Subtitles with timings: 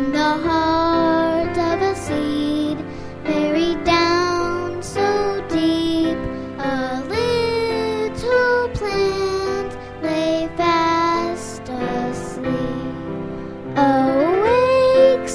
[0.00, 2.78] in the heart of a seed,
[3.24, 5.08] buried down so
[5.48, 6.16] deep,
[6.58, 12.56] a little plant lay fast asleep.
[13.76, 15.28] Awake.